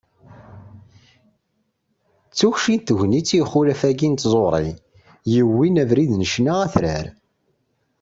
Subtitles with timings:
[2.29, 4.71] Dtukci n tegnit i yixulaf-agi n tẓuri,
[5.33, 7.05] yewwin abrid n ccna atrar.